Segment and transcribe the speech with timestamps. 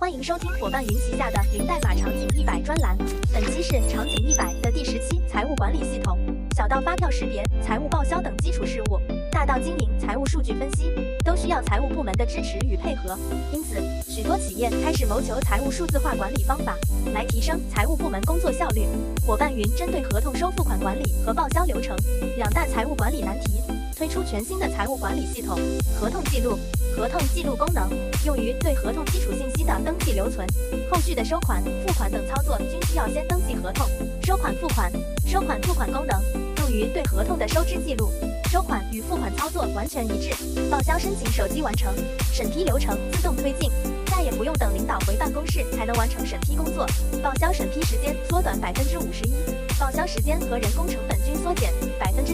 [0.00, 2.96] 欢迎收听伙伴云旗下的零代码场景一百专栏，
[3.34, 6.16] 本期是场景一百的第十期财务管理系统，
[6.54, 9.00] 小到发票识别、财务报销等基础事务，
[9.32, 10.92] 大到经营、财务数据分析，
[11.24, 13.18] 都需要财务部门的支持与配合。
[13.52, 16.76] 因此，许多企业开始谋求财务数字化管理方法，
[17.12, 18.86] 来提升财务部门工作效率。
[19.26, 21.96] 伙伴云针对合同收付款管理和报销流程
[22.36, 23.60] 两大财务管理难题，
[23.98, 25.58] 推出全新的财务管理系统——
[25.98, 26.56] 合同记录。
[26.96, 27.90] 合同记录功能
[28.24, 30.46] 用于对合同基础信息的登记留存，
[30.88, 33.88] 后续的收款、付款等操作均需要先登记合同。
[34.22, 34.92] 收款、付款、
[35.26, 36.22] 收款、付款功能
[36.58, 38.08] 用于对合同的收支记录，
[38.52, 40.32] 收款与付款操作完全一致。
[40.70, 41.92] 报销申请手机完成，
[42.32, 43.68] 审批流程自动推进，
[44.06, 46.86] 再也不用等领导回办公室才能完成审批工作。
[47.20, 49.32] 报销审批时间缩短百分之五十一，
[49.78, 51.72] 报销时间和人工成本均缩减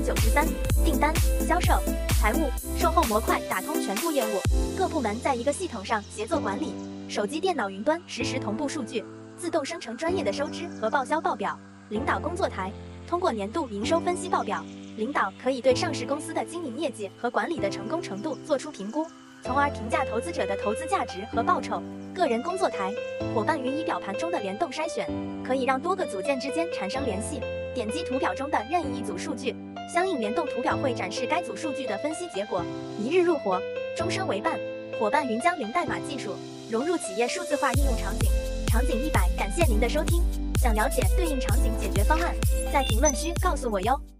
[0.05, 0.47] 九十三。
[0.85, 1.15] 订单、
[1.49, 1.73] 销售、
[2.21, 4.41] 财务、售后模块打通全部业务。
[4.77, 6.75] 各部门在一个系统上协作管理，
[7.09, 9.03] 手机、电脑、云端实时同步数据，
[9.39, 11.59] 自动生成专业的收支和报销报表。
[11.89, 12.71] 领导工作台
[13.07, 14.63] 通过年度营收分析报表，
[14.97, 19.07] 领导可以对上市公司的经营业绩和管理的成功程度做出评估，
[19.43, 21.83] 从而评价投资者的投资价值和报酬。
[22.15, 22.93] 个人工作台
[23.35, 25.09] 伙伴云仪表盘中的联动筛选，
[25.45, 27.41] 可以让多个组件之间产生联系。
[27.75, 29.55] 点击图表中的任意一组数据，
[29.93, 32.63] 相应联动图表会展示该组数据的分析结果。
[32.99, 33.61] 一日入伙，
[33.97, 34.59] 终身为伴。
[34.99, 36.37] 伙伴云将零代码技术
[36.71, 38.31] 融入企业数字化应用场景，
[38.69, 40.23] 场景一百，感谢您的收听。
[40.63, 42.33] 想了解对应场景解决方案，
[42.73, 44.14] 在评论区告诉我哟。